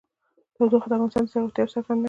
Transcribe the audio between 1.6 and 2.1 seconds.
یوه څرګنده نښه ده.